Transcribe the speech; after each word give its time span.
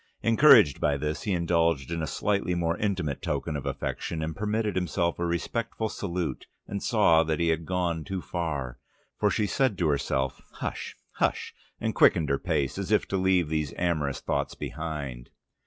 Encouraged 0.23 0.81
by 0.81 0.97
this, 0.97 1.21
he 1.21 1.31
indulged 1.31 1.91
in 1.91 2.01
a 2.01 2.07
slightly 2.07 2.55
more 2.55 2.75
intimate 2.77 3.21
token 3.21 3.55
of 3.55 3.67
affection, 3.67 4.23
and 4.23 4.35
permitted 4.35 4.75
himself 4.75 5.19
a 5.19 5.25
respectful 5.27 5.89
salute, 5.89 6.47
and 6.65 6.81
saw 6.81 7.21
that 7.23 7.39
he 7.39 7.49
had 7.49 7.67
gone 7.67 8.03
too 8.03 8.19
far, 8.19 8.79
for 9.19 9.29
she 9.29 9.45
said 9.45 9.77
to 9.77 9.89
herself, 9.89 10.41
"Hush, 10.53 10.95
hush!" 11.17 11.53
and 11.79 11.93
quickened 11.93 12.29
her 12.29 12.39
pace, 12.39 12.79
as 12.79 12.91
if 12.91 13.07
to 13.09 13.15
leave 13.17 13.49
these 13.49 13.75
amorous 13.77 14.21
thoughts 14.21 14.55
behind. 14.55 15.29